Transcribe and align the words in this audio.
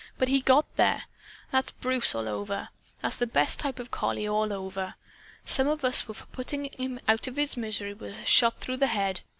But 0.17 0.29
he 0.29 0.39
GOT 0.41 0.65
there. 0.77 1.03
That's 1.51 1.73
Bruce, 1.73 2.15
all 2.15 2.27
over. 2.27 2.69
That's 3.03 3.17
the 3.17 3.27
best 3.27 3.59
type 3.59 3.77
of 3.77 3.91
collie, 3.91 4.27
all 4.27 4.51
over. 4.51 4.95
Some 5.45 5.67
of 5.67 5.85
us 5.85 6.07
were 6.07 6.15
for 6.15 6.25
putting 6.25 6.71
him 6.73 6.99
out 7.07 7.27
of 7.27 7.35
his 7.35 7.55
misery 7.55 7.93
with 7.93 8.17
a 8.17 8.25
shot 8.25 8.59
through 8.59 8.77
the 8.77 8.87
head. 8.87 9.21